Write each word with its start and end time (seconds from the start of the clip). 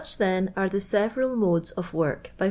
thi'n, 0.03 0.51
are 0.57 0.67
the 0.67 0.81
several 0.81 1.35
modca* 1.35 1.71
of 1.77 1.93
work 1.93 2.29
hy 2.29 2.31
whi. 2.39 2.39